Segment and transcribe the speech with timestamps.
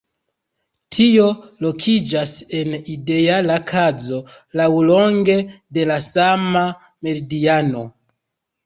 [0.95, 1.25] Tio
[1.65, 4.23] lokiĝas en ideala kazo
[4.63, 5.37] laŭlonge
[5.79, 6.67] de la sama
[7.07, 7.91] meridiano.